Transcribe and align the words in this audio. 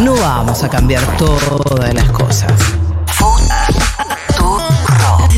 No 0.00 0.14
vamos 0.14 0.62
a 0.62 0.68
cambiar 0.68 1.02
todas 1.16 1.94
las 1.94 2.10
cosas. 2.10 2.52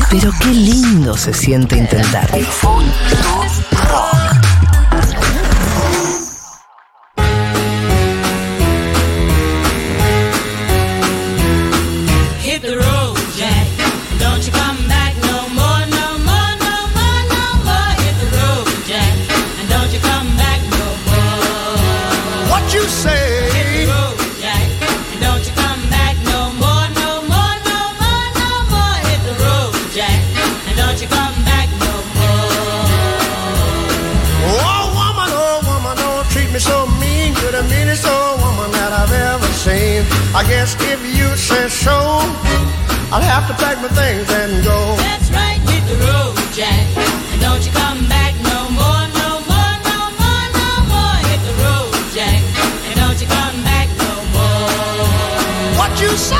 Pero 0.09 0.31
qué 0.39 0.47
lindo 0.47 1.15
se 1.15 1.33
siente 1.33 1.77
intentarlo. 1.77 2.37
Hit 2.37 4.18
so, 41.69 41.91
I'll 43.11 43.21
have 43.21 43.47
to 43.47 43.53
pack 43.53 43.77
my 43.81 43.89
things 43.89 44.29
and 44.29 44.63
go. 44.63 44.95
That's 44.97 45.29
right, 45.31 45.59
hit 45.69 45.83
the 45.87 45.97
road, 46.05 46.35
Jack. 46.53 46.85
And 47.31 47.41
don't 47.41 47.63
you 47.65 47.71
come 47.71 48.07
back 48.09 48.33
no 48.41 48.69
more, 48.73 49.03
no 49.21 49.29
more, 49.49 49.73
no 49.89 49.99
more, 50.19 50.45
no 50.59 50.69
more. 50.91 51.17
Hit 51.29 51.41
the 51.45 51.55
road, 51.63 51.93
Jack. 52.13 52.41
And 52.89 52.95
don't 53.01 53.19
you 53.21 53.27
come 53.27 53.57
back 53.63 53.87
no 53.97 54.11
more. 54.33 54.69
What 55.77 55.91
you 56.01 56.09
say? 56.17 56.35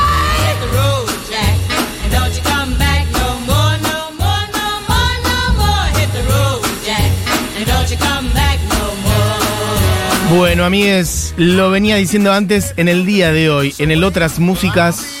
Hit 0.46 0.58
the 0.62 0.70
road, 0.78 1.08
Jack. 1.30 1.56
And 2.04 2.10
don't 2.12 2.34
you 2.34 2.42
come 2.42 2.76
back 2.78 3.06
no 3.14 3.28
more, 3.50 3.74
no 3.86 3.98
more, 4.20 4.44
no 4.54 4.68
more, 4.90 5.14
no 5.30 5.38
more. 5.58 5.86
Hit 5.98 6.10
the 6.12 6.24
road, 6.26 6.62
Jack. 6.84 7.10
And 7.56 7.66
don't 7.66 7.88
you 7.90 7.98
come 7.98 8.26
back 8.34 8.58
no 8.74 8.82
more. 9.06 10.38
Bueno, 10.38 10.64
amigues, 10.64 11.34
lo 11.36 11.70
venía 11.70 11.96
diciendo 11.96 12.32
antes 12.32 12.74
en 12.76 12.88
el 12.88 13.04
día 13.04 13.32
de 13.32 13.50
hoy, 13.50 13.74
en 13.78 13.90
el 13.90 14.04
Otras 14.04 14.38
Músicas, 14.38 15.19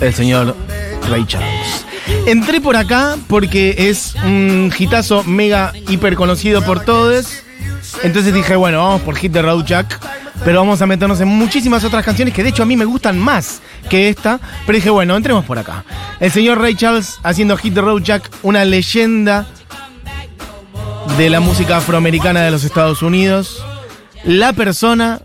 el 0.00 0.14
señor 0.14 0.56
Ray 1.08 1.24
Charles. 1.26 1.86
Entré 2.26 2.60
por 2.60 2.76
acá 2.76 3.16
porque 3.28 3.88
es 3.88 4.14
un 4.24 4.72
hitazo 4.76 5.24
mega 5.24 5.72
hiper 5.88 6.16
conocido 6.16 6.62
por 6.62 6.80
todos. 6.84 7.42
Entonces 8.02 8.34
dije, 8.34 8.56
bueno, 8.56 8.78
vamos 8.78 9.02
por 9.02 9.16
Hit 9.16 9.32
the 9.32 9.42
Road 9.42 9.64
Jack. 9.64 10.00
Pero 10.44 10.58
vamos 10.60 10.82
a 10.82 10.86
meternos 10.86 11.20
en 11.20 11.28
muchísimas 11.28 11.82
otras 11.84 12.04
canciones 12.04 12.34
que 12.34 12.42
de 12.42 12.50
hecho 12.50 12.62
a 12.62 12.66
mí 12.66 12.76
me 12.76 12.84
gustan 12.84 13.18
más 13.18 13.60
que 13.88 14.08
esta. 14.08 14.38
Pero 14.66 14.76
dije, 14.76 14.90
bueno, 14.90 15.16
entremos 15.16 15.44
por 15.44 15.58
acá. 15.58 15.84
El 16.20 16.30
señor 16.30 16.60
Ray 16.60 16.74
Charles 16.74 17.18
haciendo 17.22 17.56
Hit 17.56 17.74
the 17.74 17.80
Road 17.80 18.02
Jack, 18.02 18.30
una 18.42 18.64
leyenda 18.64 19.46
de 21.16 21.30
la 21.30 21.40
música 21.40 21.78
afroamericana 21.78 22.42
de 22.42 22.50
los 22.50 22.64
Estados 22.64 23.02
Unidos. 23.02 23.64
La 24.24 24.52
persona, 24.52 25.20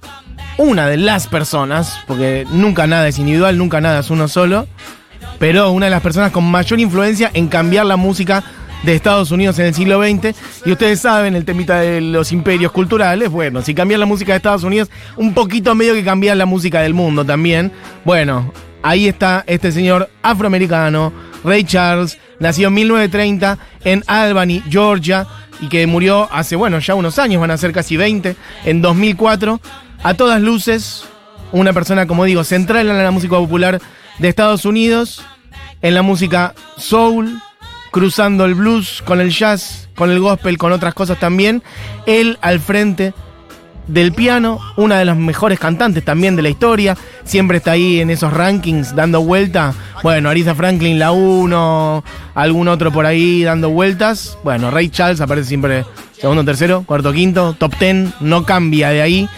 una 0.61 0.87
de 0.87 0.97
las 0.97 1.25
personas, 1.25 1.99
porque 2.05 2.45
nunca 2.51 2.85
nada 2.85 3.07
es 3.07 3.17
individual, 3.17 3.57
nunca 3.57 3.81
nada 3.81 4.01
es 4.01 4.11
uno 4.11 4.27
solo, 4.27 4.67
pero 5.39 5.71
una 5.71 5.87
de 5.87 5.89
las 5.89 6.03
personas 6.03 6.31
con 6.31 6.43
mayor 6.43 6.79
influencia 6.79 7.31
en 7.33 7.47
cambiar 7.47 7.87
la 7.87 7.97
música 7.97 8.43
de 8.83 8.93
Estados 8.93 9.31
Unidos 9.31 9.57
en 9.57 9.65
el 9.65 9.73
siglo 9.73 9.99
XX. 9.99 10.35
Y 10.63 10.71
ustedes 10.71 10.99
saben, 11.01 11.35
el 11.35 11.45
temita 11.45 11.79
de 11.79 11.99
los 11.99 12.31
imperios 12.31 12.71
culturales, 12.71 13.29
bueno, 13.31 13.63
si 13.63 13.73
cambian 13.73 13.99
la 13.99 14.05
música 14.05 14.33
de 14.33 14.37
Estados 14.37 14.63
Unidos, 14.63 14.91
un 15.17 15.33
poquito 15.33 15.73
medio 15.73 15.95
que 15.95 16.03
cambian 16.03 16.37
la 16.37 16.45
música 16.45 16.81
del 16.81 16.93
mundo 16.93 17.25
también. 17.25 17.71
Bueno, 18.05 18.53
ahí 18.83 19.07
está 19.07 19.43
este 19.47 19.71
señor 19.71 20.11
afroamericano, 20.21 21.11
Ray 21.43 21.63
Charles, 21.63 22.19
nació 22.39 22.67
en 22.67 22.75
1930 22.75 23.57
en 23.83 24.03
Albany, 24.05 24.61
Georgia, 24.69 25.25
y 25.59 25.69
que 25.69 25.85
murió 25.87 26.27
hace, 26.31 26.55
bueno, 26.55 26.79
ya 26.79 26.95
unos 26.95 27.19
años, 27.19 27.39
van 27.39 27.51
a 27.51 27.57
ser 27.57 27.71
casi 27.71 27.95
20, 27.95 28.35
en 28.65 28.81
2004. 28.81 29.59
A 30.03 30.15
todas 30.15 30.41
luces, 30.41 31.03
una 31.51 31.73
persona, 31.73 32.07
como 32.07 32.25
digo, 32.25 32.43
central 32.43 32.89
en 32.89 32.97
la 32.97 33.11
música 33.11 33.35
popular 33.35 33.79
de 34.17 34.27
Estados 34.29 34.65
Unidos, 34.65 35.21
en 35.83 35.93
la 35.93 36.01
música 36.01 36.55
soul, 36.75 37.39
cruzando 37.91 38.45
el 38.45 38.55
blues 38.55 39.03
con 39.05 39.21
el 39.21 39.29
jazz, 39.29 39.89
con 39.95 40.09
el 40.09 40.19
gospel, 40.19 40.57
con 40.57 40.71
otras 40.71 40.95
cosas 40.95 41.19
también. 41.19 41.61
Él 42.07 42.39
al 42.41 42.59
frente 42.59 43.13
del 43.85 44.11
piano, 44.11 44.59
una 44.75 44.97
de 44.97 45.05
las 45.05 45.17
mejores 45.17 45.59
cantantes 45.59 46.03
también 46.03 46.35
de 46.35 46.41
la 46.41 46.49
historia, 46.49 46.97
siempre 47.23 47.57
está 47.57 47.71
ahí 47.71 47.99
en 47.99 48.09
esos 48.09 48.33
rankings 48.33 48.95
dando 48.95 49.21
vuelta. 49.21 49.75
Bueno, 50.01 50.29
Aretha 50.29 50.55
Franklin 50.55 50.97
la 50.97 51.11
1, 51.11 52.03
algún 52.33 52.67
otro 52.69 52.91
por 52.91 53.05
ahí 53.05 53.43
dando 53.43 53.69
vueltas. 53.69 54.35
Bueno, 54.43 54.71
Ray 54.71 54.89
Charles 54.89 55.21
aparece 55.21 55.49
siempre 55.49 55.85
segundo, 56.19 56.43
tercero, 56.43 56.83
cuarto, 56.87 57.13
quinto, 57.13 57.53
top 57.53 57.75
ten, 57.77 58.13
no 58.19 58.45
cambia 58.45 58.89
de 58.89 59.01
ahí. 59.01 59.29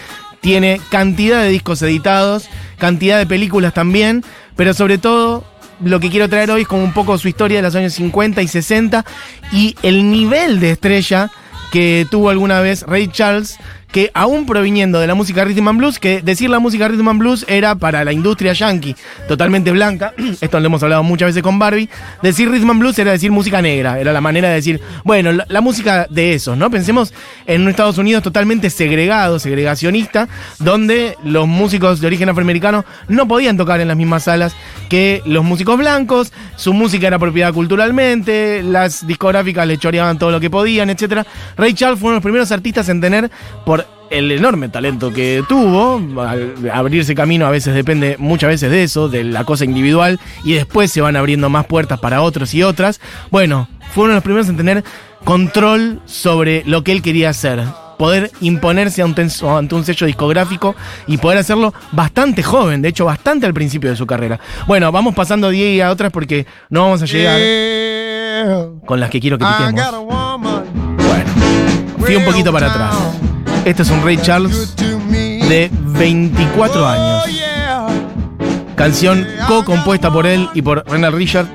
Tiene 0.44 0.78
cantidad 0.90 1.40
de 1.40 1.48
discos 1.48 1.80
editados, 1.80 2.50
cantidad 2.76 3.16
de 3.16 3.24
películas 3.24 3.72
también, 3.72 4.22
pero 4.56 4.74
sobre 4.74 4.98
todo 4.98 5.42
lo 5.82 6.00
que 6.00 6.10
quiero 6.10 6.28
traer 6.28 6.50
hoy 6.50 6.60
es 6.60 6.68
como 6.68 6.84
un 6.84 6.92
poco 6.92 7.16
su 7.16 7.28
historia 7.28 7.56
de 7.56 7.62
los 7.62 7.74
años 7.74 7.94
50 7.94 8.42
y 8.42 8.48
60 8.48 9.06
y 9.52 9.74
el 9.82 10.10
nivel 10.10 10.60
de 10.60 10.72
estrella 10.72 11.30
que 11.72 12.06
tuvo 12.10 12.28
alguna 12.28 12.60
vez 12.60 12.82
Ray 12.82 13.08
Charles, 13.08 13.56
que 13.94 14.10
aún 14.12 14.44
proviniendo 14.44 14.98
de 14.98 15.06
la 15.06 15.14
música 15.14 15.44
rhythm 15.44 15.68
and 15.68 15.78
blues, 15.78 16.00
que 16.00 16.20
decir 16.20 16.50
la 16.50 16.58
música 16.58 16.88
rhythm 16.88 17.10
and 17.10 17.20
blues 17.20 17.44
era 17.46 17.76
para 17.76 18.04
la 18.04 18.12
industria 18.12 18.52
yankee 18.52 18.96
totalmente 19.28 19.70
blanca, 19.70 20.12
esto 20.40 20.58
lo 20.58 20.66
hemos 20.66 20.82
hablado 20.82 21.04
muchas 21.04 21.28
veces 21.28 21.44
con 21.44 21.60
Barbie, 21.60 21.88
decir 22.20 22.50
rhythm 22.50 22.70
and 22.70 22.80
blues 22.80 22.98
era 22.98 23.12
decir 23.12 23.30
música 23.30 23.62
negra, 23.62 24.00
era 24.00 24.12
la 24.12 24.20
manera 24.20 24.48
de 24.48 24.56
decir, 24.56 24.80
bueno, 25.04 25.30
la, 25.30 25.60
música 25.60 26.08
de 26.10 26.34
esos, 26.34 26.58
¿no? 26.58 26.72
Pensemos 26.72 27.14
en 27.46 27.62
un 27.62 27.68
Estados 27.68 27.96
Unidos 27.96 28.24
totalmente 28.24 28.68
segregado, 28.68 29.38
segregacionista, 29.38 30.28
donde 30.58 31.16
los 31.22 31.46
músicos 31.46 32.00
de 32.00 32.08
origen 32.08 32.28
afroamericano 32.28 32.84
no 33.06 33.28
podían 33.28 33.56
tocar 33.56 33.80
en 33.80 33.86
las 33.86 33.96
mismas 33.96 34.24
salas 34.24 34.56
que 34.88 35.22
los 35.24 35.44
músicos 35.44 35.78
blancos, 35.78 36.32
su 36.56 36.72
música 36.72 37.06
era 37.06 37.20
propiedad 37.20 37.52
culturalmente, 37.52 38.60
las 38.64 39.06
discográficas 39.06 39.68
le 39.68 39.78
choreaban 39.78 40.18
todo 40.18 40.32
lo 40.32 40.40
que 40.40 40.50
podían, 40.50 40.90
etc. 40.90 41.24
Ray 41.56 41.74
Charles 41.74 42.00
fue 42.00 42.08
uno 42.08 42.14
de 42.14 42.16
los 42.16 42.24
primeros 42.24 42.50
artistas 42.50 42.88
en 42.88 43.00
tener, 43.00 43.30
por 43.64 43.83
el 44.10 44.30
enorme 44.30 44.68
talento 44.68 45.12
que 45.12 45.42
tuvo, 45.48 46.00
al 46.20 46.54
abrirse 46.72 47.14
camino 47.14 47.46
a 47.46 47.50
veces 47.50 47.74
depende 47.74 48.16
muchas 48.18 48.48
veces 48.50 48.70
de 48.70 48.82
eso, 48.82 49.08
de 49.08 49.24
la 49.24 49.44
cosa 49.44 49.64
individual, 49.64 50.20
y 50.44 50.54
después 50.54 50.90
se 50.90 51.00
van 51.00 51.16
abriendo 51.16 51.48
más 51.48 51.66
puertas 51.66 51.98
para 52.00 52.22
otros 52.22 52.54
y 52.54 52.62
otras. 52.62 53.00
Bueno, 53.30 53.68
fue 53.92 54.04
uno 54.04 54.12
de 54.12 54.16
los 54.16 54.24
primeros 54.24 54.48
en 54.48 54.56
tener 54.56 54.84
control 55.24 56.00
sobre 56.04 56.62
lo 56.66 56.84
que 56.84 56.92
él 56.92 57.02
quería 57.02 57.30
hacer. 57.30 57.62
Poder 57.98 58.32
imponerse 58.40 59.02
ante 59.02 59.22
un, 59.22 59.84
sello 59.84 60.06
discográfico 60.06 60.74
y 61.06 61.18
poder 61.18 61.38
hacerlo 61.38 61.72
bastante 61.92 62.42
joven, 62.42 62.82
de 62.82 62.88
hecho 62.88 63.04
bastante 63.04 63.46
al 63.46 63.54
principio 63.54 63.88
de 63.88 63.96
su 63.96 64.04
carrera. 64.04 64.40
Bueno, 64.66 64.90
vamos 64.90 65.14
pasando 65.14 65.48
de 65.48 65.56
ahí 65.56 65.80
a 65.80 65.90
otras 65.90 66.10
porque 66.10 66.44
no 66.70 66.82
vamos 66.82 67.02
a 67.02 67.06
llegar 67.06 67.38
Yeah. 67.38 68.66
con 68.84 68.98
las 68.98 69.10
que 69.10 69.20
quiero 69.20 69.38
que 69.38 69.44
piquemos. 69.44 69.80
a 69.80 70.36
Bueno, 70.36 71.30
fui 71.98 72.16
un 72.16 72.24
poquito 72.24 72.52
para 72.52 72.70
atrás. 72.70 73.23
Este 73.64 73.82
es 73.82 73.90
un 73.90 74.02
Ray 74.04 74.18
Charles 74.18 74.74
de 74.76 75.70
24 75.72 76.82
Oh, 76.82 76.86
años. 76.86 77.24
Canción 78.76 79.26
co-compuesta 79.48 80.12
por 80.12 80.26
él 80.26 80.48
y 80.54 80.62
por 80.62 80.84
Renald 80.88 81.14
Richard. 81.16 81.46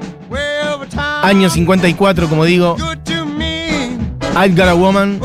Año 1.21 1.49
54, 1.49 2.27
como 2.27 2.45
digo. 2.45 2.77
I've 4.35 4.55
Got 4.55 4.69
a 4.69 4.73
Woman. 4.73 5.19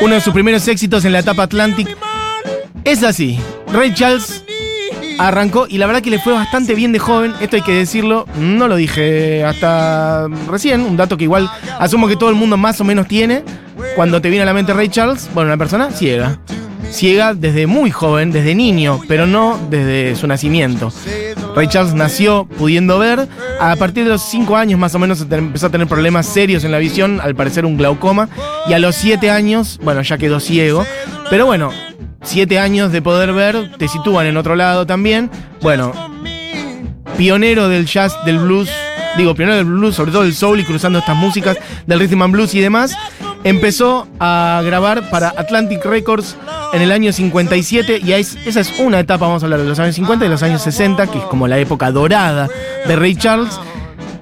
Uno 0.00 0.14
de 0.14 0.20
sus 0.20 0.32
primeros 0.34 0.66
éxitos 0.68 1.04
en 1.04 1.12
la 1.12 1.20
etapa 1.20 1.44
Atlantic. 1.44 1.96
Es 2.84 3.02
así. 3.02 3.38
Ray 3.72 3.94
Charles 3.94 4.44
arrancó 5.18 5.66
y 5.68 5.78
la 5.78 5.86
verdad 5.86 6.02
que 6.02 6.10
le 6.10 6.18
fue 6.18 6.34
bastante 6.34 6.74
bien 6.74 6.92
de 6.92 6.98
joven. 6.98 7.32
Esto 7.40 7.56
hay 7.56 7.62
que 7.62 7.72
decirlo. 7.72 8.26
No 8.38 8.68
lo 8.68 8.76
dije 8.76 9.44
hasta 9.44 10.28
recién. 10.48 10.82
Un 10.82 10.96
dato 10.96 11.16
que 11.16 11.24
igual 11.24 11.50
asumo 11.78 12.06
que 12.06 12.16
todo 12.16 12.28
el 12.28 12.36
mundo 12.36 12.56
más 12.58 12.80
o 12.80 12.84
menos 12.84 13.06
tiene. 13.08 13.42
Cuando 13.96 14.20
te 14.20 14.28
viene 14.28 14.42
a 14.42 14.46
la 14.46 14.52
mente 14.52 14.74
Ray 14.74 14.90
Charles, 14.90 15.30
bueno, 15.32 15.48
una 15.48 15.56
persona 15.56 15.90
ciega. 15.90 16.38
Ciega 16.90 17.32
desde 17.32 17.66
muy 17.66 17.90
joven, 17.90 18.30
desde 18.30 18.54
niño, 18.54 19.00
pero 19.08 19.26
no 19.26 19.58
desde 19.70 20.14
su 20.16 20.26
nacimiento. 20.26 20.92
Ray 21.54 21.66
Charles 21.66 21.94
nació 21.94 22.44
pudiendo 22.44 22.98
ver. 22.98 23.26
A 23.58 23.74
partir 23.76 24.04
de 24.04 24.10
los 24.10 24.22
5 24.22 24.54
años 24.54 24.78
más 24.78 24.94
o 24.94 24.98
menos 24.98 25.26
empezó 25.30 25.68
a 25.68 25.70
tener 25.70 25.86
problemas 25.86 26.26
serios 26.26 26.62
en 26.64 26.72
la 26.72 26.78
visión, 26.78 27.20
al 27.22 27.34
parecer 27.34 27.64
un 27.64 27.78
glaucoma. 27.78 28.28
Y 28.68 28.74
a 28.74 28.78
los 28.78 28.96
7 28.96 29.30
años, 29.30 29.80
bueno, 29.82 30.02
ya 30.02 30.18
quedó 30.18 30.40
ciego. 30.40 30.84
Pero 31.30 31.46
bueno, 31.46 31.70
7 32.22 32.58
años 32.58 32.92
de 32.92 33.00
poder 33.00 33.32
ver 33.32 33.72
te 33.78 33.88
sitúan 33.88 34.26
en 34.26 34.36
otro 34.36 34.56
lado 34.56 34.86
también. 34.86 35.30
Bueno, 35.62 35.92
pionero 37.16 37.70
del 37.70 37.86
jazz, 37.86 38.14
del 38.26 38.38
blues, 38.38 38.68
digo, 39.16 39.34
pionero 39.34 39.56
del 39.56 39.64
blues, 39.64 39.94
sobre 39.94 40.12
todo 40.12 40.24
del 40.24 40.34
soul 40.34 40.60
y 40.60 40.64
cruzando 40.64 40.98
estas 40.98 41.16
músicas 41.16 41.56
del 41.86 41.98
rhythm 41.98 42.20
and 42.20 42.32
blues 42.34 42.54
y 42.54 42.60
demás. 42.60 42.94
Empezó 43.44 44.06
a 44.20 44.62
grabar 44.64 45.08
para 45.10 45.28
Atlantic 45.28 45.84
Records 45.84 46.36
en 46.72 46.82
el 46.82 46.90
año 46.92 47.12
57 47.12 48.00
y 48.04 48.12
es- 48.12 48.36
esa 48.46 48.60
es 48.60 48.72
una 48.78 48.98
etapa, 49.00 49.26
vamos 49.26 49.42
a 49.42 49.46
hablar 49.46 49.60
de 49.60 49.66
los 49.68 49.78
años 49.78 49.94
50 49.94 50.26
y 50.26 50.28
los 50.28 50.42
años 50.42 50.62
60, 50.62 51.06
que 51.06 51.18
es 51.18 51.24
como 51.24 51.46
la 51.48 51.58
época 51.58 51.90
dorada 51.92 52.48
de 52.86 52.96
Ray 52.96 53.14
Charles, 53.16 53.58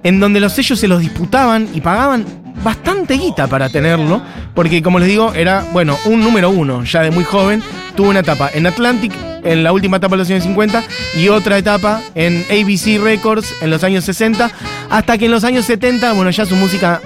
en 0.03 0.21
donde 0.21 0.41
los 0.41 0.53
sellos 0.53 0.79
se 0.79 0.89
los 0.89 1.01
disputaban 1.01 1.69
y 1.75 1.81
pagaban 1.81 2.25
bastante 2.63 3.15
guita 3.15 3.47
para 3.47 3.69
tenerlo, 3.69 4.23
porque 4.55 4.83
como 4.83 4.99
les 4.99 5.09
digo, 5.09 5.33
era, 5.35 5.65
bueno, 5.73 5.97
un 6.07 6.21
número 6.21 6.51
uno, 6.51 6.85
ya 6.85 7.03
de 7.03 7.11
muy 7.11 7.25
joven, 7.25 7.63
tuvo 7.97 8.09
una 8.11 8.21
etapa 8.21 8.51
en 8.55 8.67
Atlantic, 8.67 9.13
en 9.43 9.63
la 9.63 9.73
última 9.73 9.99
etapa 9.99 10.15
de 10.17 10.19
los 10.21 10.31
años 10.31 10.45
50, 10.45 10.83
y 11.17 11.29
otra 11.29 11.59
etapa 11.59 12.01
en 12.15 12.43
ABC 12.51 12.99
Records 13.03 13.53
en 13.61 13.69
los 13.71 13.85
años 13.85 14.05
60, 14.05 14.51
hasta 14.89 15.19
que 15.19 15.27
en 15.27 15.31
los 15.33 15.45
años 15.45 15.67
70, 15.67 16.13
bueno, 16.15 16.31
ya 16.31 16.47
su 16.47 16.57
música, 16.57 17.03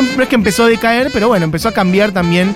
no 0.00 0.22
es 0.22 0.28
que 0.28 0.34
empezó 0.34 0.64
a 0.64 0.68
decaer, 0.68 1.10
pero 1.12 1.28
bueno, 1.28 1.44
empezó 1.44 1.68
a 1.68 1.72
cambiar 1.72 2.12
también 2.12 2.54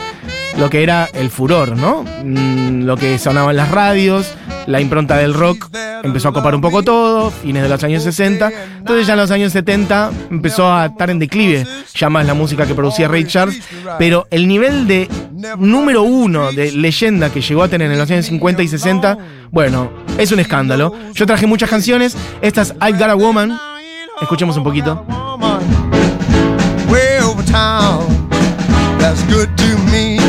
lo 0.58 0.70
que 0.70 0.82
era 0.82 1.08
el 1.12 1.30
furor, 1.30 1.76
¿no? 1.76 2.04
Mm, 2.24 2.84
lo 2.84 2.96
que 2.96 3.18
sonaba 3.18 3.50
en 3.50 3.58
las 3.58 3.70
radios, 3.70 4.34
la 4.66 4.80
impronta 4.80 5.16
del 5.16 5.34
rock 5.34 5.68
empezó 6.02 6.28
a 6.28 6.32
copar 6.32 6.54
un 6.54 6.60
poco 6.60 6.82
todo, 6.82 7.30
fines 7.30 7.62
de 7.62 7.68
los 7.68 7.82
años 7.84 8.02
60. 8.02 8.50
Entonces 8.78 9.06
ya 9.06 9.14
en 9.14 9.20
los 9.20 9.30
años 9.30 9.52
70 9.52 10.10
empezó 10.30 10.72
a 10.72 10.86
estar 10.86 11.10
en 11.10 11.18
declive 11.18 11.66
ya 11.94 12.08
más 12.08 12.26
la 12.26 12.34
música 12.34 12.66
que 12.66 12.74
producía 12.74 13.08
Ray 13.08 13.24
Charles, 13.24 13.60
pero 13.98 14.26
el 14.30 14.48
nivel 14.48 14.86
de 14.86 15.08
número 15.58 16.02
uno 16.02 16.52
de 16.52 16.72
leyenda 16.72 17.30
que 17.30 17.40
llegó 17.40 17.62
a 17.62 17.68
tener 17.68 17.90
en 17.90 17.98
los 17.98 18.10
años 18.10 18.26
50 18.26 18.62
y 18.62 18.68
60, 18.68 19.18
bueno, 19.50 19.90
es 20.18 20.32
un 20.32 20.40
escándalo. 20.40 20.92
Yo 21.14 21.26
traje 21.26 21.46
muchas 21.46 21.70
canciones, 21.70 22.16
esta 22.40 22.62
es 22.62 22.74
I 22.80 22.92
Got 22.92 23.10
a 23.10 23.14
Woman, 23.14 23.58
escuchemos 24.20 24.56
un 24.56 24.64
poquito. 24.64 25.04
Town 27.56 28.28
that's 28.98 29.22
good 29.32 29.48
to 29.56 29.70
me. 29.90 30.25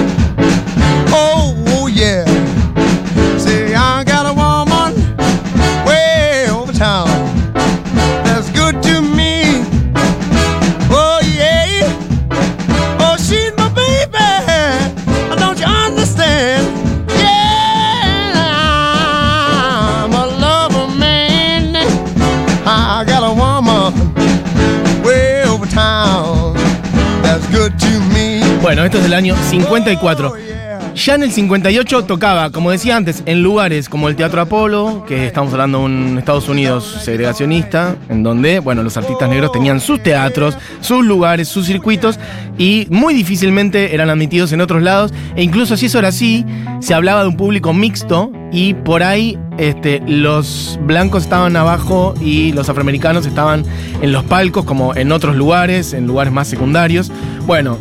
Año 29.18 29.36
54. 29.50 30.30
Oh, 30.30 30.38
yeah. 30.38 30.68
Ya 30.98 31.14
en 31.14 31.22
el 31.22 31.32
58 31.32 32.06
tocaba, 32.06 32.50
como 32.50 32.72
decía 32.72 32.98
antes, 32.98 33.22
en 33.28 33.44
lugares 33.44 33.88
como 33.88 34.10
el 34.10 34.16
Teatro 34.16 34.42
Apolo, 34.42 35.06
que 35.08 35.28
estamos 35.28 35.54
hablando 35.54 35.80
de 35.80 35.86
un 35.86 36.18
Estados 36.18 36.50
Unidos 36.50 37.02
segregacionista, 37.04 37.96
en 38.10 38.24
donde, 38.24 38.60
bueno, 38.60 38.82
los 38.82 38.98
artistas 38.98 39.30
negros 39.30 39.52
tenían 39.52 39.80
sus 39.80 40.02
teatros, 40.02 40.58
sus 40.82 41.06
lugares, 41.06 41.48
sus 41.50 41.68
circuitos, 41.68 42.20
y 42.58 42.88
muy 42.90 43.14
difícilmente 43.14 43.94
eran 43.94 44.10
admitidos 44.10 44.52
en 44.54 44.62
otros 44.62 44.82
lados, 44.82 45.14
e 45.36 45.44
incluso 45.44 45.78
si 45.78 45.86
eso 45.86 46.00
era 46.00 46.08
así, 46.08 46.44
se 46.80 46.96
hablaba 46.96 47.22
de 47.22 47.28
un 47.28 47.38
público 47.38 47.74
mixto, 47.74 48.32
y 48.52 48.74
por 48.74 49.04
ahí 49.04 49.38
este, 49.60 50.02
los 50.08 50.80
blancos 50.82 51.24
estaban 51.24 51.56
abajo 51.56 52.16
y 52.20 52.54
los 52.54 52.70
afroamericanos 52.70 53.28
estaban 53.28 53.64
en 54.02 54.12
los 54.12 54.24
palcos, 54.24 54.66
como 54.66 54.96
en 54.96 55.12
otros 55.12 55.36
lugares, 55.36 55.94
en 55.94 56.08
lugares 56.08 56.34
más 56.34 56.48
secundarios. 56.48 57.12
Bueno, 57.46 57.78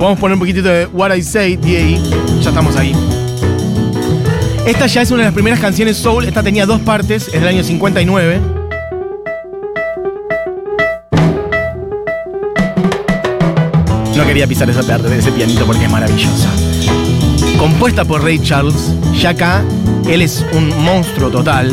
A 0.00 0.16
poner 0.16 0.32
un 0.32 0.40
poquitito 0.40 0.66
de 0.66 0.86
What 0.86 1.14
I 1.14 1.22
Say, 1.22 1.56
D.A. 1.56 2.40
Ya 2.40 2.48
estamos 2.48 2.74
ahí. 2.74 2.96
Esta 4.66 4.86
ya 4.86 5.02
es 5.02 5.10
una 5.10 5.18
de 5.18 5.24
las 5.26 5.34
primeras 5.34 5.60
canciones 5.60 5.98
soul. 5.98 6.24
Esta 6.24 6.42
tenía 6.42 6.64
dos 6.64 6.80
partes, 6.80 7.28
es 7.28 7.34
del 7.34 7.46
año 7.46 7.62
59. 7.62 8.40
No 14.16 14.26
quería 14.26 14.46
pisar 14.46 14.70
esa 14.70 14.82
parte, 14.82 15.16
ese 15.16 15.32
pianito 15.32 15.66
porque 15.66 15.84
es 15.84 15.90
maravillosa. 15.90 16.48
Compuesta 17.58 18.02
por 18.06 18.24
Ray 18.24 18.38
Charles, 18.38 18.92
ya 19.12 19.30
acá 19.30 19.62
él 20.08 20.22
es 20.22 20.44
un 20.54 20.82
monstruo 20.82 21.30
total. 21.30 21.70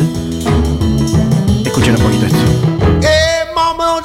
Escuchen 1.64 1.96
un 1.96 2.02
poquito 2.02 2.26
esto. 2.26 2.38
Hey, 3.00 3.48
mama, 3.54 4.02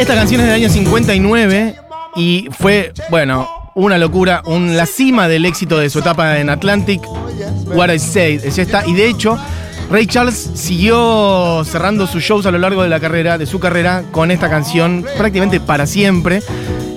esta 0.00 0.14
canción 0.14 0.40
es 0.40 0.46
del 0.46 0.56
año 0.56 0.70
59 0.70 1.74
y 2.16 2.48
fue, 2.58 2.90
bueno, 3.10 3.46
una 3.74 3.98
locura, 3.98 4.42
la 4.46 4.86
cima 4.86 5.28
del 5.28 5.44
éxito 5.44 5.78
de 5.78 5.90
su 5.90 5.98
etapa 5.98 6.38
en 6.38 6.48
Atlantic. 6.48 7.02
What 7.66 7.90
I 7.92 7.98
Say 7.98 8.40
es 8.42 8.56
esta. 8.56 8.86
Y 8.86 8.94
de 8.94 9.08
hecho, 9.08 9.38
Ray 9.90 10.06
Charles 10.06 10.52
siguió 10.54 11.62
cerrando 11.66 12.06
sus 12.06 12.22
shows 12.22 12.46
a 12.46 12.50
lo 12.50 12.56
largo 12.56 12.82
de 12.82 12.88
la 12.88 12.98
carrera, 12.98 13.36
de 13.36 13.44
su 13.44 13.60
carrera, 13.60 14.02
con 14.10 14.30
esta 14.30 14.48
canción 14.48 15.04
prácticamente 15.18 15.60
para 15.60 15.86
siempre. 15.86 16.40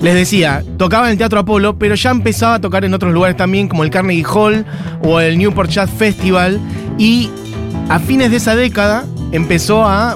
Les 0.01 0.15
decía, 0.15 0.63
tocaba 0.77 1.07
en 1.07 1.11
el 1.11 1.17
Teatro 1.17 1.39
Apolo, 1.39 1.77
pero 1.77 1.95
ya 1.95 2.09
empezaba 2.09 2.55
a 2.55 2.61
tocar 2.61 2.85
en 2.85 2.93
otros 2.93 3.13
lugares 3.13 3.35
también, 3.35 3.67
como 3.67 3.83
el 3.83 3.89
Carnegie 3.89 4.25
Hall 4.25 4.65
o 5.03 5.19
el 5.19 5.37
Newport 5.37 5.69
Jazz 5.69 5.89
Festival. 5.89 6.57
Y 6.97 7.29
a 7.89 7.99
fines 7.99 8.31
de 8.31 8.37
esa 8.37 8.55
década 8.55 9.03
empezó 9.33 9.83
a 9.83 10.15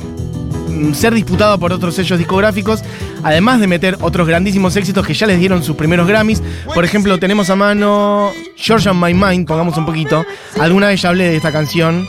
ser 0.93 1.13
disputado 1.13 1.57
por 1.59 1.71
otros 1.73 1.95
sellos 1.95 2.17
discográficos, 2.17 2.83
además 3.23 3.59
de 3.59 3.67
meter 3.67 3.97
otros 4.01 4.27
grandísimos 4.27 4.75
éxitos 4.75 5.05
que 5.05 5.13
ya 5.13 5.27
les 5.27 5.39
dieron 5.39 5.63
sus 5.63 5.75
primeros 5.75 6.07
Grammys. 6.07 6.41
Por 6.73 6.85
ejemplo, 6.85 7.17
tenemos 7.19 7.49
a 7.49 7.55
mano 7.55 8.31
George 8.55 8.89
on 8.89 8.99
My 8.99 9.13
Mind, 9.13 9.47
pongamos 9.47 9.77
un 9.77 9.85
poquito. 9.85 10.25
Alguna 10.59 10.87
vez 10.87 11.01
ya 11.01 11.09
hablé 11.09 11.29
de 11.29 11.37
esta 11.37 11.51
canción, 11.51 12.07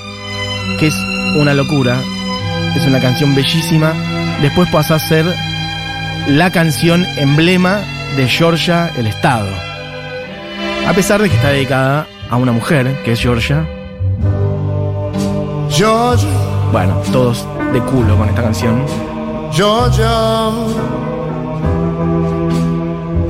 que 0.78 0.88
es 0.88 0.94
una 1.36 1.54
locura. 1.54 2.00
Es 2.76 2.86
una 2.86 3.00
canción 3.00 3.34
bellísima. 3.34 3.92
Después 4.42 4.68
pasó 4.70 4.94
a 4.94 4.98
ser 4.98 5.26
la 6.28 6.50
canción 6.52 7.04
emblema 7.16 7.80
de 8.16 8.28
Georgia, 8.28 8.92
el 8.96 9.06
Estado. 9.06 9.48
A 10.86 10.92
pesar 10.92 11.20
de 11.22 11.28
que 11.28 11.36
está 11.36 11.50
dedicada 11.50 12.06
a 12.30 12.36
una 12.36 12.52
mujer, 12.52 13.02
que 13.04 13.12
es 13.12 13.20
Georgia. 13.20 13.66
Georgia, 15.70 16.28
Bueno, 16.72 17.00
todos 17.12 17.46
de 17.72 17.80
culo 17.80 18.16
con 18.16 18.28
esta 18.28 18.42
canción. 18.42 18.84
Georgia, 19.52 20.50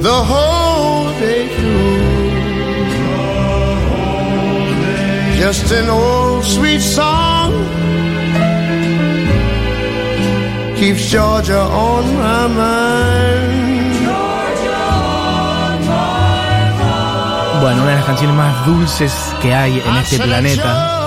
the 0.01 0.19
whole 0.31 1.11
day 1.21 1.49
through. 1.57 2.19
Just 5.39 5.71
an 5.73 5.89
old 5.89 6.45
sweet 6.45 6.81
song 6.81 7.53
keeps 10.77 11.11
Georgia 11.11 11.61
on 11.61 12.05
my 12.17 12.49
mind. 12.49 13.09
Bueno, 17.61 17.83
una 17.83 17.91
de 17.91 17.97
las 17.97 18.05
canciones 18.05 18.37
más 18.37 18.67
dulces 18.67 19.13
que 19.43 19.53
hay 19.53 19.83
en 19.85 19.97
este 19.97 20.19
planeta 20.21 20.99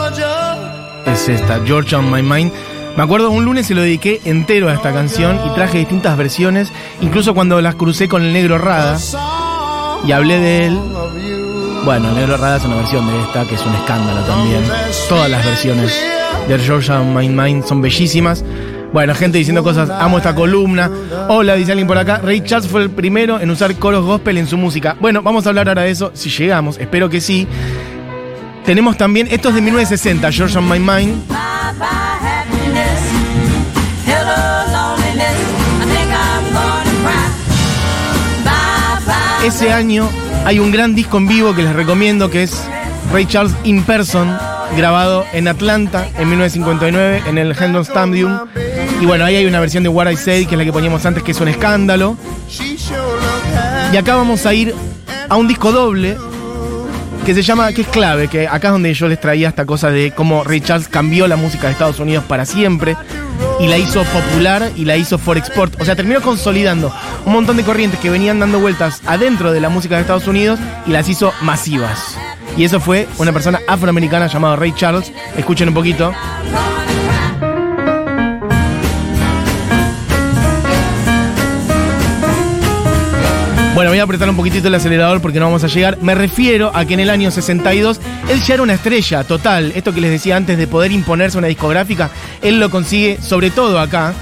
es 1.06 1.30
esta, 1.30 1.62
Georgia 1.66 2.00
on 2.00 2.12
My 2.12 2.22
Mind. 2.22 2.52
Me 2.98 3.04
acuerdo 3.04 3.32
un 3.32 3.46
lunes 3.46 3.68
se 3.68 3.74
lo 3.74 3.82
dediqué 3.82 4.22
entero 4.26 4.70
a 4.70 4.74
esta 4.74 4.92
canción 4.92 5.40
y 5.46 5.54
traje 5.56 5.78
distintas 5.78 6.18
versiones, 6.18 6.72
incluso 7.00 7.34
cuando 7.34 7.62
las 7.62 7.76
crucé 7.76 8.10
con 8.10 8.22
el 8.22 8.34
negro 8.34 8.58
Rada 8.58 8.98
y 10.06 10.12
hablé 10.12 10.40
de 10.40 10.66
él. 10.68 10.78
Bueno, 11.86 12.10
el 12.10 12.16
negro 12.16 12.38
Rada 12.38 12.58
es 12.58 12.66
una 12.66 12.76
versión 12.76 13.08
de 13.08 13.22
esta 13.22 13.48
que 13.48 13.56
es 13.56 13.66
un 13.66 13.74
escándalo 13.76 14.22
también. 14.22 14.62
Todas 15.08 15.30
las 15.30 15.46
versiones 15.46 15.98
de 16.48 16.60
Georgia 16.60 17.00
My 17.00 17.30
Mind 17.30 17.66
son 17.66 17.82
bellísimas. 17.82 18.44
Bueno, 18.92 19.16
gente 19.16 19.38
diciendo 19.38 19.64
cosas, 19.64 19.90
amo 19.90 20.18
esta 20.18 20.36
columna. 20.36 20.92
Hola, 21.30 21.56
dice 21.56 21.72
alguien 21.72 21.88
por 21.88 21.98
acá. 21.98 22.20
Ray 22.22 22.42
Charles 22.42 22.70
fue 22.70 22.84
el 22.84 22.90
primero 22.90 23.40
en 23.40 23.50
usar 23.50 23.74
coros 23.76 24.06
gospel 24.06 24.38
en 24.38 24.48
su 24.48 24.58
música. 24.58 24.98
Bueno, 25.00 25.22
vamos 25.22 25.46
a 25.46 25.50
hablar 25.50 25.70
ahora 25.70 25.84
de 25.84 25.92
eso, 25.92 26.12
si 26.14 26.30
llegamos, 26.30 26.78
espero 26.78 27.10
que 27.10 27.22
sí. 27.22 27.48
Tenemos 28.66 28.98
también, 28.98 29.28
esto 29.32 29.50
es 29.50 29.56
de 29.56 29.62
1960, 29.62 30.32
Georgia 30.32 30.62
My 30.62 30.80
Mind. 30.80 31.24
Ese 39.44 39.74
año 39.74 40.08
Hay 40.46 40.60
un 40.60 40.72
gran 40.72 40.96
disco 40.96 41.18
en 41.18 41.28
vivo 41.28 41.56
que 41.56 41.64
les 41.64 41.74
recomiendo 41.74 42.30
que 42.30 42.44
es 42.44 42.64
Ray 43.12 43.26
Charles 43.26 43.54
In 43.64 43.84
Person, 43.84 44.38
grabado 44.78 45.26
en 45.34 45.48
Atlanta 45.48 46.08
en 46.18 46.30
1959 46.30 47.24
en 47.28 47.38
el 47.38 47.56
Hendon 47.60 47.82
Stadium. 47.82 48.40
Y 49.02 49.06
bueno, 49.06 49.26
ahí 49.26 49.36
hay 49.36 49.46
una 49.46 49.60
versión 49.60 49.84
de 49.84 49.90
What 49.90 50.10
I 50.10 50.16
Said, 50.16 50.48
que 50.48 50.56
es 50.56 50.58
la 50.58 50.64
que 50.64 50.72
poníamos 50.72 51.06
antes, 51.06 51.22
que 51.24 51.32
es 51.32 51.42
un 51.42 51.50
escándalo. 51.50 52.16
Y 53.92 53.98
acá 53.98 54.16
vamos 54.16 54.46
a 54.46 54.54
ir 54.54 54.74
a 55.28 55.36
un 55.36 55.48
disco 55.48 55.72
doble 55.72 56.18
que 57.26 57.36
se 57.36 57.44
llama, 57.44 57.72
que 57.72 57.82
es 57.82 57.88
clave, 57.88 58.28
que 58.28 58.48
acá 58.48 58.70
es 58.70 58.74
donde 58.74 58.94
yo 58.94 59.08
les 59.08 59.20
traía 59.20 59.50
esta 59.50 59.66
cosa 59.66 59.90
de 59.92 60.12
cómo 60.12 60.44
Ray 60.44 60.62
Charles 60.62 60.88
cambió 60.88 61.28
la 61.28 61.36
música 61.36 61.68
de 61.68 61.74
Estados 61.74 62.00
Unidos 62.00 62.24
para 62.28 62.46
siempre 62.46 62.96
y 63.60 63.68
la 63.68 63.78
hizo 63.78 64.04
popular 64.06 64.72
y 64.76 64.86
la 64.86 64.98
hizo 64.98 65.18
for 65.18 65.38
export. 65.38 65.80
O 65.80 65.86
sea, 65.86 65.96
terminó 65.96 66.22
consolidando 66.22 66.94
un 67.26 67.34
montón 67.34 67.58
de 67.58 67.64
corrientes 67.64 68.00
que 68.00 68.10
venían 68.10 68.40
dando 68.40 68.60
vueltas 68.60 69.02
adentro 69.06 69.52
de 69.52 69.62
la 69.62 69.70
música 69.70 69.96
de 69.96 70.02
Estados 70.02 70.28
Unidos 70.28 70.60
y 70.88 70.92
las 70.92 71.08
hizo 71.10 71.32
masivas. 71.42 72.18
Y 72.58 72.64
eso 72.64 72.80
fue 72.80 73.08
una 73.18 73.32
persona 73.32 73.60
afroamericana 73.68 74.28
llamada 74.28 74.56
Ray 74.56 74.74
Charles. 74.74 75.12
Escuchen 75.38 75.70
un 75.70 75.76
poquito. 75.76 76.14
Bueno, 83.74 83.90
voy 83.90 84.00
a 84.00 84.04
apretar 84.04 84.30
un 84.30 84.36
poquitito 84.36 84.68
el 84.68 84.76
acelerador 84.76 85.22
porque 85.22 85.40
no 85.40 85.46
vamos 85.46 85.64
a 85.64 85.68
llegar. 85.68 85.98
Me 86.02 86.14
refiero 86.14 86.72
a 86.76 86.84
que 86.84 86.94
en 86.94 87.00
el 87.00 87.10
año 87.10 87.32
62 87.32 88.02
él 88.30 88.42
ya 88.42 88.56
era 88.56 88.64
una 88.64 88.74
estrella 88.74 89.24
total. 89.24 89.72
Esto 89.74 89.94
que 89.94 90.02
les 90.02 90.12
decía 90.12 90.36
antes 90.36 90.58
de 90.58 90.68
poder 90.68 90.92
imponerse 90.92 91.38
una 91.38 91.48
discográfica, 91.48 92.12
él 92.42 92.60
lo 92.60 92.70
consigue 92.70 93.18
sobre 93.22 93.50
todo 93.50 93.80
acá. 93.80 94.14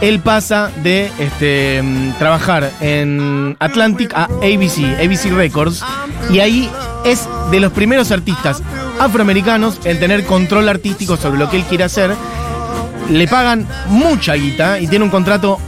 Él 0.00 0.18
pasa 0.18 0.70
de 0.82 1.10
este, 1.18 1.80
mm, 1.80 2.18
trabajar 2.18 2.72
en 2.80 3.56
Atlantic 3.60 4.12
a 4.14 4.24
ABC, 4.24 4.96
ABC 5.00 5.32
Records, 5.32 5.82
y 6.30 6.40
ahí 6.40 6.70
es 7.04 7.28
de 7.50 7.60
los 7.60 7.72
primeros 7.72 8.10
artistas 8.10 8.62
afroamericanos 8.98 9.80
en 9.84 9.98
tener 10.00 10.24
control 10.24 10.68
artístico 10.68 11.16
sobre 11.16 11.38
lo 11.38 11.48
que 11.48 11.56
él 11.56 11.64
quiere 11.64 11.84
hacer. 11.84 12.14
Le 13.10 13.26
pagan 13.28 13.66
mucha 13.86 14.34
guita 14.34 14.80
y 14.80 14.88
tiene 14.88 15.04
un 15.04 15.10
contrato 15.10 15.58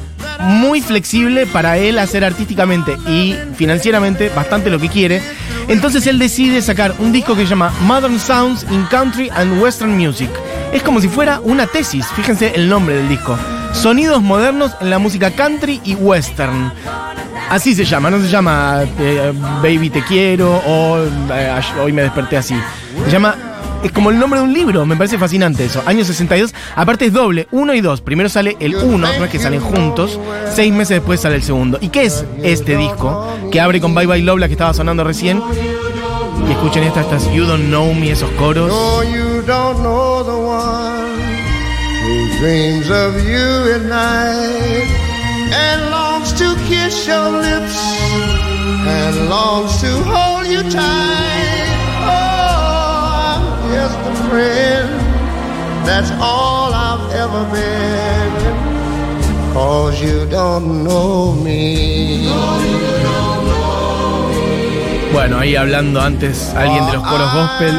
muy 0.40 0.80
flexible 0.80 1.46
para 1.46 1.78
él 1.78 1.98
hacer 1.98 2.24
artísticamente 2.24 2.96
y 3.06 3.34
financieramente 3.56 4.28
bastante 4.30 4.70
lo 4.70 4.78
que 4.78 4.88
quiere. 4.88 5.22
Entonces 5.68 6.06
él 6.06 6.18
decide 6.18 6.62
sacar 6.62 6.94
un 6.98 7.12
disco 7.12 7.36
que 7.36 7.42
se 7.42 7.50
llama 7.50 7.72
Modern 7.82 8.18
Sounds 8.18 8.66
in 8.70 8.84
Country 8.86 9.30
and 9.30 9.62
Western 9.62 9.96
Music. 9.96 10.30
Es 10.72 10.82
como 10.82 11.00
si 11.00 11.08
fuera 11.08 11.40
una 11.40 11.66
tesis, 11.66 12.06
fíjense 12.16 12.52
el 12.54 12.68
nombre 12.68 12.96
del 12.96 13.08
disco. 13.08 13.38
Sonidos 13.72 14.22
modernos 14.22 14.72
en 14.80 14.90
la 14.90 14.98
música 14.98 15.30
country 15.30 15.80
y 15.84 15.94
western. 15.94 16.72
Así 17.48 17.74
se 17.74 17.84
llama, 17.84 18.10
no 18.10 18.20
se 18.20 18.28
llama 18.28 18.82
eh, 18.98 19.32
Baby 19.62 19.90
Te 19.90 20.02
Quiero 20.02 20.62
o 20.66 20.98
eh, 21.32 21.60
Hoy 21.82 21.92
me 21.92 22.02
desperté 22.02 22.36
así. 22.36 22.54
Se 23.04 23.10
llama 23.10 23.36
es 23.82 23.92
como 23.92 24.10
el 24.10 24.18
nombre 24.18 24.40
de 24.40 24.46
un 24.46 24.52
libro, 24.52 24.84
me 24.84 24.96
parece 24.96 25.18
fascinante 25.18 25.64
eso. 25.64 25.82
Año 25.86 26.04
62, 26.04 26.54
aparte 26.76 27.06
es 27.06 27.12
doble, 27.12 27.48
uno 27.50 27.74
y 27.74 27.80
dos. 27.80 28.00
Primero 28.00 28.28
sale 28.28 28.56
el 28.60 28.76
uno, 28.76 29.08
no 29.18 29.24
es 29.24 29.30
que 29.30 29.38
salen 29.38 29.60
juntos. 29.60 30.18
Seis 30.54 30.72
meses 30.72 30.98
después 30.98 31.20
sale 31.20 31.36
el 31.36 31.42
segundo. 31.42 31.78
¿Y 31.80 31.88
qué 31.88 32.04
es 32.04 32.24
este 32.42 32.76
disco? 32.76 33.26
Que 33.50 33.60
abre 33.60 33.80
con 33.80 33.94
Bye 33.94 34.06
Bye 34.06 34.22
Love, 34.22 34.40
la 34.40 34.46
que 34.48 34.54
estaba 34.54 34.74
sonando 34.74 35.04
recién. 35.04 35.42
Y 36.48 36.52
escuchen 36.52 36.84
esta, 36.84 37.00
estas 37.00 37.32
You 37.32 37.44
Don't 37.44 37.66
Know 37.66 37.94
Me, 37.94 38.10
esos 38.10 38.30
coros. 38.32 38.68
No, 38.68 39.02
you 39.02 39.42
don't 39.46 39.82
know 39.82 40.24
the 40.24 40.36
one 40.36 41.10
who 42.02 42.38
dreams 42.38 42.90
of 42.90 43.14
you 43.24 43.74
at 43.74 43.82
night 43.82 45.10
and 45.52 45.90
longs 45.90 46.32
to 46.34 46.54
kiss 46.68 47.06
your 47.06 47.30
lips 47.30 47.78
and 48.86 49.28
longs 49.28 49.80
to 49.80 50.02
hold 50.04 50.46
you 50.46 50.62
tight. 50.70 51.29
That's 55.90 56.12
all 56.20 56.72
I've 56.72 57.12
ever 57.12 57.44
been. 57.50 58.30
Cause 59.52 60.00
you 60.00 60.24
don't 60.30 60.84
know 60.84 61.34
me. 61.34 62.28
Bueno, 65.12 65.40
ahí 65.40 65.56
hablando 65.56 66.00
antes 66.00 66.54
alguien 66.54 66.86
de 66.86 66.92
los 66.92 67.02
coros 67.04 67.34
gospel. 67.34 67.74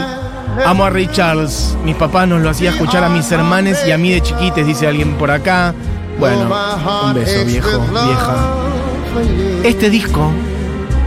Amo 0.65 0.84
a 0.84 0.89
Ray 0.89 1.08
Charles. 1.08 1.77
Mis 1.86 1.96
papás 1.96 2.27
nos 2.27 2.41
lo 2.41 2.50
hacía 2.50 2.72
escuchar 2.72 3.06
a 3.06 3.10
mis 3.10 3.32
hermanes 3.32 3.82
y 3.88 3.91
a 3.94 3.98
mí 3.98 4.12
de 4.12 4.20
chiquites, 4.22 4.68
dice 4.68 4.88
alguien 4.88 5.18
por 5.18 5.32
acá. 5.32 5.74
Bueno, 6.20 6.53
un 7.06 7.13
beso, 7.13 7.46
viejo, 7.46 7.80
vieja. 7.80 8.56
Este 9.63 9.89
disco, 9.89 10.34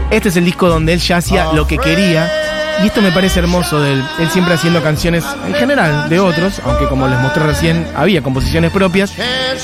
este 0.09 0.29
es 0.29 0.37
el 0.37 0.45
disco 0.45 0.67
donde 0.69 0.93
él 0.93 0.99
ya 0.99 1.17
hacía 1.17 1.53
lo 1.53 1.67
que 1.67 1.77
quería. 1.77 2.54
Y 2.83 2.87
esto 2.87 3.01
me 3.01 3.11
parece 3.11 3.39
hermoso 3.39 3.81
de 3.81 3.93
él. 3.93 4.03
Él 4.19 4.29
siempre 4.29 4.53
haciendo 4.53 4.83
canciones 4.83 5.23
en 5.47 5.53
general 5.53 6.09
de 6.09 6.19
otros, 6.19 6.61
aunque 6.65 6.87
como 6.87 7.07
les 7.07 7.19
mostré 7.19 7.43
recién, 7.43 7.87
había 7.95 8.21
composiciones 8.21 8.71
propias. 8.71 9.13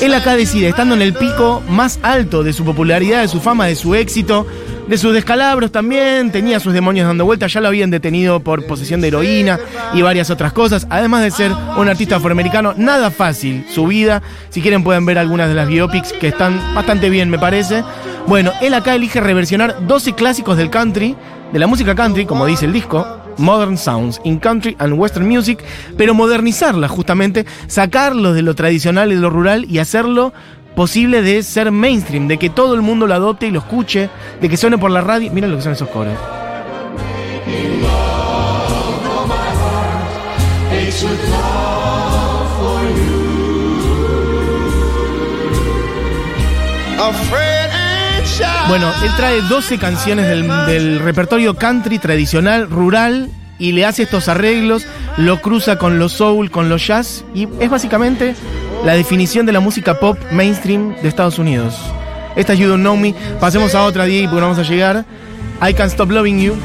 Él 0.01 0.13
acá 0.13 0.35
decide, 0.35 0.69
estando 0.69 0.95
en 0.95 1.01
el 1.01 1.13
pico 1.13 1.61
más 1.67 1.99
alto 2.03 2.43
de 2.43 2.53
su 2.53 2.63
popularidad, 2.63 3.21
de 3.21 3.27
su 3.27 3.41
fama, 3.41 3.67
de 3.67 3.75
su 3.75 3.95
éxito, 3.95 4.47
de 4.87 4.97
sus 4.97 5.13
descalabros 5.13 5.71
también, 5.71 6.31
tenía 6.31 6.59
sus 6.59 6.73
demonios 6.73 7.07
dando 7.07 7.25
vueltas, 7.25 7.53
ya 7.53 7.61
lo 7.61 7.67
habían 7.67 7.91
detenido 7.91 8.41
por 8.41 8.65
posesión 8.65 8.99
de 9.01 9.09
heroína 9.09 9.59
y 9.93 10.01
varias 10.01 10.29
otras 10.29 10.53
cosas, 10.53 10.87
además 10.89 11.23
de 11.23 11.31
ser 11.31 11.51
un 11.77 11.87
artista 11.87 12.17
afroamericano, 12.17 12.73
nada 12.75 13.11
fácil 13.11 13.65
su 13.73 13.87
vida, 13.87 14.21
si 14.49 14.61
quieren 14.61 14.83
pueden 14.83 15.05
ver 15.05 15.17
algunas 15.17 15.47
de 15.47 15.55
las 15.55 15.67
biopics 15.67 16.13
que 16.13 16.27
están 16.27 16.59
bastante 16.73 17.09
bien 17.09 17.29
me 17.29 17.39
parece. 17.39 17.83
Bueno, 18.27 18.51
él 18.61 18.73
acá 18.73 18.95
elige 18.95 19.21
reversionar 19.21 19.87
12 19.87 20.13
clásicos 20.13 20.57
del 20.57 20.69
country, 20.69 21.15
de 21.51 21.59
la 21.59 21.67
música 21.67 21.95
country, 21.95 22.25
como 22.25 22.45
dice 22.45 22.65
el 22.65 22.73
disco, 22.73 23.05
Modern 23.37 23.77
Sounds 23.77 24.21
in 24.23 24.39
Country 24.39 24.75
and 24.79 24.93
Western 24.93 25.27
Music, 25.27 25.63
pero 25.97 26.13
modernizarla 26.13 26.87
justamente, 26.87 27.45
sacarlos 27.67 28.35
de 28.35 28.41
lo 28.41 28.55
tradicional 28.55 29.11
y 29.11 29.15
de 29.15 29.21
lo 29.21 29.29
rural 29.29 29.65
y 29.69 29.79
hacerlo 29.79 30.33
posible 30.75 31.21
de 31.21 31.43
ser 31.43 31.71
mainstream, 31.71 32.27
de 32.27 32.37
que 32.37 32.49
todo 32.49 32.75
el 32.75 32.81
mundo 32.81 33.07
lo 33.07 33.13
adopte 33.13 33.47
y 33.47 33.51
lo 33.51 33.59
escuche, 33.59 34.09
de 34.39 34.49
que 34.49 34.57
suene 34.57 34.77
por 34.77 34.91
la 34.91 35.01
radio. 35.01 35.31
Miren 35.31 35.51
lo 35.51 35.57
que 35.57 35.63
son 35.63 35.73
esos 35.73 35.89
coros. 35.89 36.17
Bueno, 48.67 48.91
él 49.03 49.11
trae 49.17 49.41
12 49.41 49.77
canciones 49.77 50.27
del, 50.27 50.99
repertorio 50.99 51.55
country 51.55 51.99
tradicional, 51.99 52.69
rural, 52.69 53.29
y 53.59 53.73
le 53.73 53.85
hace 53.85 54.03
estos 54.03 54.27
arreglos, 54.27 54.85
lo 55.17 55.41
cruza 55.41 55.77
con 55.77 55.99
los 55.99 56.13
soul, 56.13 56.49
con 56.49 56.69
los 56.69 56.87
jazz, 56.87 57.23
y 57.35 57.47
es 57.59 57.69
básicamente 57.69 58.35
la 58.85 58.93
definición 58.93 59.45
de 59.45 59.51
la 59.51 59.59
música 59.59 59.99
pop 59.99 60.17
mainstream 60.31 60.95
de 61.01 61.07
Estados 61.07 61.37
Unidos. 61.37 61.75
Esta 62.35 62.53
es 62.53 62.59
You 62.59 62.69
Don't 62.69 62.81
Know 62.81 62.95
Me. 62.95 63.13
Pasemos 63.39 63.75
a 63.75 63.83
otra, 63.83 64.05
Diego, 64.05 64.29
porque 64.29 64.41
no 64.41 64.49
vamos 64.49 64.59
a 64.59 64.69
llegar. 64.69 65.05
I 65.61 65.73
Can't 65.73 65.91
Stop 65.91 66.11
Loving 66.11 66.39
You. 66.39 66.55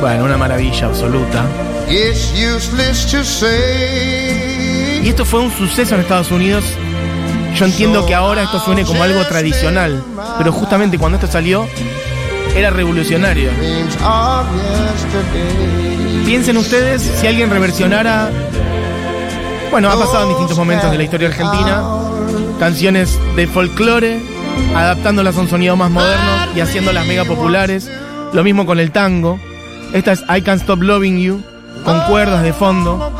Bueno, 0.00 0.24
una 0.24 0.36
maravilla 0.36 0.88
absoluta. 0.88 1.44
It's 1.88 2.32
useless 2.34 3.06
to 3.12 3.22
say. 3.22 4.51
Y 5.02 5.08
esto 5.08 5.24
fue 5.24 5.40
un 5.40 5.50
suceso 5.50 5.94
en 5.94 6.00
Estados 6.00 6.30
Unidos. 6.30 6.64
Yo 7.56 7.64
entiendo 7.64 8.06
que 8.06 8.14
ahora 8.14 8.44
esto 8.44 8.60
suene 8.60 8.84
como 8.84 9.02
algo 9.02 9.24
tradicional, 9.24 10.02
pero 10.38 10.52
justamente 10.52 10.98
cuando 10.98 11.18
esto 11.18 11.30
salió 11.30 11.66
era 12.56 12.70
revolucionario. 12.70 13.50
Piensen 16.24 16.56
ustedes 16.56 17.02
si 17.02 17.26
alguien 17.26 17.50
reversionara. 17.50 18.30
Bueno, 19.70 19.90
ha 19.90 19.98
pasado 19.98 20.24
en 20.24 20.28
distintos 20.30 20.56
momentos 20.56 20.90
de 20.90 20.98
la 20.98 21.02
historia 21.02 21.28
argentina. 21.28 21.82
Canciones 22.58 23.18
de 23.34 23.46
folclore, 23.46 24.20
adaptándolas 24.74 25.36
a 25.36 25.40
un 25.40 25.48
sonido 25.48 25.76
más 25.76 25.90
moderno 25.90 26.32
y 26.54 26.60
haciéndolas 26.60 27.06
mega 27.06 27.24
populares. 27.24 27.90
Lo 28.32 28.44
mismo 28.44 28.66
con 28.66 28.78
el 28.78 28.92
tango. 28.92 29.38
Esta 29.92 30.12
es 30.12 30.20
I 30.22 30.42
Can't 30.42 30.60
Stop 30.62 30.80
Loving 30.82 31.18
You, 31.18 31.42
con 31.84 32.00
cuerdas 32.02 32.42
de 32.42 32.52
fondo. 32.52 33.12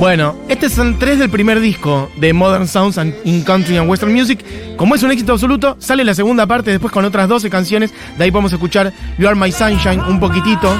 Bueno, 0.00 0.34
estos 0.48 0.72
son 0.72 0.98
tres 0.98 1.18
del 1.18 1.28
primer 1.28 1.60
disco 1.60 2.10
de 2.16 2.32
Modern 2.32 2.66
Sounds 2.66 2.96
and- 2.96 3.14
in 3.24 3.42
Country 3.44 3.76
and 3.76 3.86
Western 3.88 4.10
Music. 4.12 4.42
Como 4.76 4.94
es 4.94 5.02
un 5.02 5.10
éxito 5.10 5.32
absoluto, 5.32 5.76
sale 5.78 6.04
la 6.04 6.14
segunda 6.14 6.46
parte 6.46 6.70
después 6.70 6.90
con 6.90 7.04
otras 7.04 7.28
12 7.28 7.50
canciones. 7.50 7.92
De 8.16 8.24
ahí 8.24 8.30
podemos 8.30 8.50
escuchar 8.50 8.94
You 9.18 9.26
Are 9.28 9.36
My 9.38 9.52
Sunshine 9.52 10.00
un 10.00 10.18
poquitito. 10.18 10.74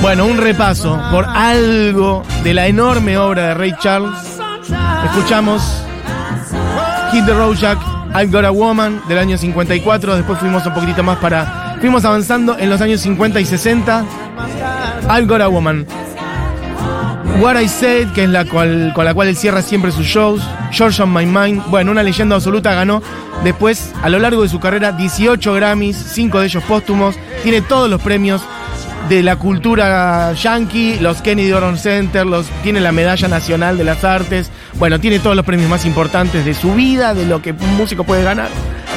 Bueno, 0.00 0.24
un 0.26 0.36
repaso 0.38 1.00
por 1.10 1.24
algo 1.24 2.22
de 2.44 2.54
la 2.54 2.68
enorme 2.68 3.18
obra 3.18 3.48
de 3.48 3.54
Ray 3.54 3.72
Charles. 3.80 4.38
Escuchamos 5.06 5.82
Hit 7.10 7.26
the 7.26 7.34
Road 7.34 7.56
Jack, 7.56 7.78
I've 8.14 8.30
Got 8.30 8.44
a 8.44 8.50
Woman 8.52 9.00
del 9.08 9.18
año 9.18 9.36
54. 9.36 10.14
Después 10.14 10.38
fuimos 10.38 10.64
un 10.64 10.74
poquitito 10.74 11.02
más 11.02 11.16
para. 11.18 11.76
Fuimos 11.80 12.04
avanzando 12.04 12.56
en 12.56 12.70
los 12.70 12.80
años 12.80 13.00
50 13.00 13.40
y 13.40 13.44
60. 13.44 14.04
I've 15.10 15.26
Got 15.26 15.40
a 15.40 15.48
Woman. 15.48 15.84
What 17.40 17.60
I 17.60 17.68
Said, 17.68 18.12
que 18.12 18.24
es 18.24 18.30
la 18.30 18.44
cual, 18.46 18.92
con 18.94 19.04
la 19.04 19.12
cual 19.12 19.28
él 19.28 19.36
cierra 19.36 19.60
siempre 19.60 19.92
sus 19.92 20.06
shows. 20.06 20.42
George 20.70 21.02
on 21.02 21.12
My 21.12 21.26
Mind, 21.26 21.62
bueno, 21.66 21.90
una 21.90 22.02
leyenda 22.02 22.36
absoluta, 22.36 22.74
ganó 22.74 23.02
después, 23.44 23.92
a 24.02 24.08
lo 24.08 24.18
largo 24.18 24.42
de 24.42 24.48
su 24.48 24.58
carrera, 24.58 24.92
18 24.92 25.52
Grammys, 25.52 25.96
5 25.96 26.40
de 26.40 26.46
ellos 26.46 26.62
póstumos, 26.64 27.14
tiene 27.42 27.60
todos 27.60 27.90
los 27.90 28.00
premios 28.00 28.42
de 29.08 29.22
la 29.22 29.36
cultura 29.36 30.32
yankee, 30.32 30.98
los 31.00 31.20
Kennedy 31.22 31.52
Oron 31.52 31.78
Center, 31.78 32.26
los, 32.26 32.46
tiene 32.62 32.80
la 32.80 32.92
Medalla 32.92 33.28
Nacional 33.28 33.76
de 33.76 33.84
las 33.84 34.02
Artes, 34.02 34.50
bueno, 34.74 34.98
tiene 34.98 35.18
todos 35.18 35.36
los 35.36 35.44
premios 35.44 35.70
más 35.70 35.84
importantes 35.84 36.44
de 36.44 36.54
su 36.54 36.74
vida, 36.74 37.14
de 37.14 37.26
lo 37.26 37.42
que 37.42 37.52
un 37.52 37.76
músico 37.76 38.04
puede 38.04 38.24
ganar. 38.24 38.48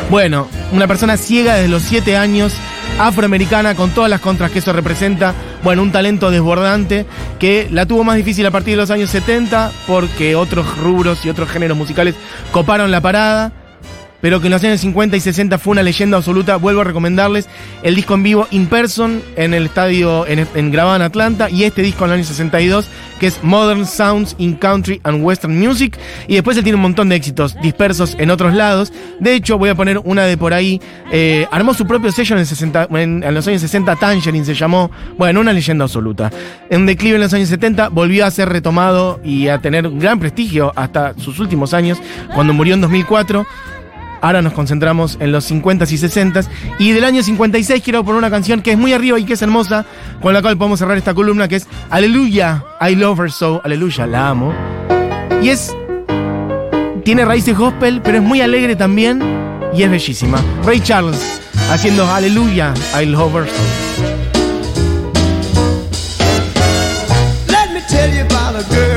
Bueno, 0.09 0.47
una 0.71 0.87
persona 0.87 1.17
ciega 1.17 1.55
desde 1.55 1.69
los 1.69 1.83
7 1.83 2.17
años, 2.17 2.53
afroamericana, 2.99 3.75
con 3.75 3.91
todas 3.91 4.09
las 4.09 4.21
contras 4.21 4.49
que 4.51 4.59
eso 4.59 4.73
representa, 4.73 5.33
bueno, 5.63 5.81
un 5.83 5.91
talento 5.91 6.31
desbordante 6.31 7.05
que 7.39 7.67
la 7.71 7.85
tuvo 7.85 8.03
más 8.03 8.15
difícil 8.15 8.45
a 8.45 8.51
partir 8.51 8.73
de 8.73 8.77
los 8.77 8.91
años 8.91 9.09
70 9.09 9.71
porque 9.87 10.35
otros 10.35 10.77
rubros 10.77 11.25
y 11.25 11.29
otros 11.29 11.49
géneros 11.49 11.77
musicales 11.77 12.15
coparon 12.51 12.91
la 12.91 13.01
parada 13.01 13.51
pero 14.21 14.39
que 14.39 14.47
en 14.47 14.51
los 14.51 14.63
años 14.63 14.81
50 14.81 15.17
y 15.17 15.19
60 15.19 15.57
fue 15.57 15.71
una 15.71 15.83
leyenda 15.83 16.17
absoluta. 16.17 16.57
Vuelvo 16.57 16.81
a 16.81 16.83
recomendarles 16.83 17.47
el 17.83 17.95
disco 17.95 18.13
en 18.13 18.23
vivo 18.23 18.47
In 18.51 18.67
Person 18.67 19.21
en 19.35 19.53
el 19.53 19.65
estadio 19.65 20.27
en, 20.27 20.47
en 20.55 20.71
grabado 20.71 20.97
en 20.97 21.01
Atlanta 21.03 21.49
y 21.49 21.63
este 21.63 21.81
disco 21.81 22.05
en 22.05 22.11
el 22.11 22.15
año 22.17 22.25
62 22.25 22.89
que 23.19 23.27
es 23.27 23.43
Modern 23.43 23.85
Sounds 23.85 24.35
in 24.37 24.55
Country 24.55 24.99
and 25.03 25.23
Western 25.23 25.57
Music 25.59 25.97
y 26.27 26.35
después 26.35 26.57
él 26.57 26.63
tiene 26.63 26.77
un 26.77 26.81
montón 26.81 27.09
de 27.09 27.15
éxitos 27.15 27.55
dispersos 27.61 28.15
en 28.17 28.31
otros 28.31 28.53
lados. 28.53 28.91
De 29.19 29.35
hecho, 29.35 29.57
voy 29.57 29.69
a 29.69 29.75
poner 29.75 29.99
una 30.03 30.23
de 30.23 30.37
por 30.37 30.53
ahí. 30.53 30.81
Eh, 31.11 31.45
armó 31.51 31.73
su 31.73 31.85
propio 31.85 32.11
sello 32.11 32.35
en, 32.35 32.39
el 32.39 32.45
60 32.47 32.87
en, 32.91 33.23
en 33.23 33.33
los 33.33 33.47
años 33.47 33.61
60, 33.61 33.95
Tangerine 33.97 34.45
se 34.45 34.55
llamó. 34.55 34.89
Bueno, 35.17 35.41
una 35.41 35.53
leyenda 35.53 35.83
absoluta. 35.83 36.31
En 36.69 36.85
declive 36.85 37.15
en 37.15 37.21
los 37.21 37.33
años 37.33 37.49
70 37.49 37.89
volvió 37.89 38.25
a 38.25 38.31
ser 38.31 38.49
retomado 38.49 39.19
y 39.23 39.49
a 39.49 39.59
tener 39.59 39.89
gran 39.91 40.19
prestigio 40.19 40.71
hasta 40.75 41.13
sus 41.17 41.39
últimos 41.39 41.73
años, 41.73 41.99
cuando 42.33 42.53
murió 42.53 42.73
en 42.73 42.81
2004. 42.81 43.45
Ahora 44.21 44.41
nos 44.41 44.53
concentramos 44.53 45.17
en 45.19 45.31
los 45.31 45.49
50s 45.49 45.91
y 45.91 45.97
60s. 45.97 46.47
Y 46.79 46.91
del 46.91 47.03
año 47.03 47.23
56 47.23 47.81
quiero 47.83 48.03
poner 48.03 48.19
una 48.19 48.29
canción 48.29 48.61
que 48.61 48.71
es 48.71 48.77
muy 48.77 48.93
arriba 48.93 49.19
y 49.19 49.25
que 49.25 49.33
es 49.33 49.41
hermosa, 49.41 49.85
con 50.21 50.33
la 50.33 50.41
cual 50.41 50.57
podemos 50.57 50.79
cerrar 50.79 50.97
esta 50.97 51.13
columna, 51.13 51.47
que 51.47 51.57
es 51.57 51.67
Aleluya, 51.89 52.63
I 52.81 52.95
love 52.95 53.19
her 53.19 53.31
so, 53.31 53.61
Aleluya, 53.63 54.05
la 54.05 54.29
amo. 54.29 54.53
Y 55.41 55.49
es. 55.49 55.75
Tiene 57.03 57.25
raíces 57.25 57.57
gospel, 57.57 58.01
pero 58.03 58.17
es 58.17 58.23
muy 58.23 58.41
alegre 58.41 58.75
también 58.75 59.21
y 59.73 59.83
es 59.83 59.89
bellísima. 59.89 60.39
Ray 60.63 60.79
Charles 60.81 61.39
haciendo 61.71 62.05
Aleluya, 62.11 62.73
I 62.99 63.05
love 63.05 63.35
her 63.35 63.47
so. 63.47 63.53
Let 67.47 67.73
me 67.73 67.81
tell 67.89 68.13
you 68.13 68.23
about 68.23 68.55
a 68.55 68.63
girl 68.69 68.88